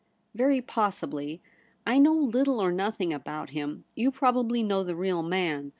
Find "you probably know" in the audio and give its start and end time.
3.93-4.83